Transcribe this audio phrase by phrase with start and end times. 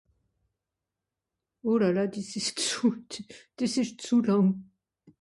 [1.69, 3.09] Olala dìs ìsch zù...d...
[3.57, 4.49] dìs ìsch zù làng.